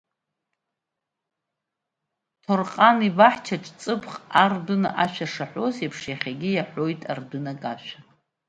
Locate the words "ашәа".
5.03-5.27, 7.73-7.99